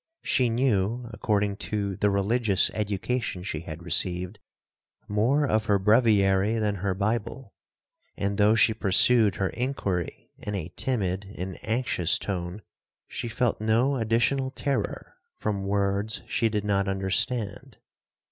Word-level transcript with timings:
She 0.23 0.49
knew, 0.49 1.05
according 1.13 1.57
to 1.57 1.95
the 1.95 2.09
religious 2.09 2.71
education 2.71 3.43
she 3.43 3.59
had 3.59 3.83
received, 3.83 4.39
more 5.07 5.45
of 5.45 5.65
her 5.65 5.77
breviary 5.77 6.55
than 6.57 6.77
her 6.77 6.95
Bible; 6.95 7.53
and 8.17 8.39
though 8.39 8.55
she 8.55 8.73
pursued 8.73 9.35
her 9.35 9.49
inquiry 9.49 10.31
in 10.39 10.55
a 10.55 10.69
timid 10.75 11.31
and 11.37 11.59
anxious 11.63 12.17
tone, 12.17 12.63
she 13.07 13.27
felt 13.27 13.61
no 13.61 13.95
additional 13.97 14.49
terror 14.49 15.17
from 15.37 15.67
words 15.67 16.23
she 16.25 16.49
did 16.49 16.63
not 16.65 16.87
understand. 16.87 17.77